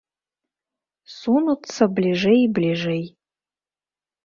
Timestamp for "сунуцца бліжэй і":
1.17-2.51